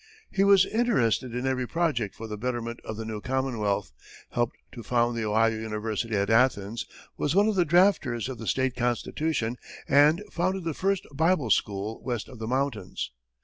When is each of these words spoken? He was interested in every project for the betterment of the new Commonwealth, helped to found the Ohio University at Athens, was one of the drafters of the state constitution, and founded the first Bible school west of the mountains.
He 0.31 0.43
was 0.43 0.65
interested 0.65 1.35
in 1.35 1.45
every 1.45 1.67
project 1.67 2.15
for 2.15 2.25
the 2.25 2.35
betterment 2.35 2.79
of 2.83 2.97
the 2.97 3.05
new 3.05 3.21
Commonwealth, 3.21 3.93
helped 4.31 4.55
to 4.71 4.81
found 4.81 5.15
the 5.15 5.25
Ohio 5.25 5.49
University 5.55 6.15
at 6.15 6.31
Athens, 6.31 6.87
was 7.17 7.35
one 7.35 7.47
of 7.47 7.53
the 7.53 7.67
drafters 7.67 8.27
of 8.27 8.39
the 8.39 8.47
state 8.47 8.75
constitution, 8.75 9.57
and 9.87 10.23
founded 10.31 10.63
the 10.63 10.73
first 10.73 11.03
Bible 11.13 11.51
school 11.51 12.01
west 12.03 12.29
of 12.29 12.39
the 12.39 12.47
mountains. 12.47 13.11